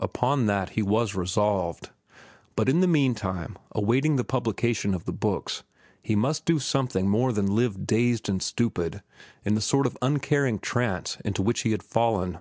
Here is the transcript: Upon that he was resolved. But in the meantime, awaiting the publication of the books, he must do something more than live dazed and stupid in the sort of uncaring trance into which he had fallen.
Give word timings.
Upon 0.00 0.46
that 0.46 0.70
he 0.70 0.82
was 0.82 1.14
resolved. 1.14 1.90
But 2.56 2.70
in 2.70 2.80
the 2.80 2.86
meantime, 2.88 3.58
awaiting 3.72 4.16
the 4.16 4.24
publication 4.24 4.94
of 4.94 5.04
the 5.04 5.12
books, 5.12 5.62
he 6.02 6.16
must 6.16 6.46
do 6.46 6.58
something 6.58 7.06
more 7.06 7.34
than 7.34 7.54
live 7.54 7.86
dazed 7.86 8.30
and 8.30 8.42
stupid 8.42 9.02
in 9.44 9.56
the 9.56 9.60
sort 9.60 9.84
of 9.84 9.98
uncaring 10.00 10.58
trance 10.58 11.18
into 11.22 11.42
which 11.42 11.64
he 11.64 11.72
had 11.72 11.82
fallen. 11.82 12.38